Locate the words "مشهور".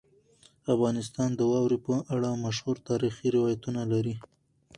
2.45-2.75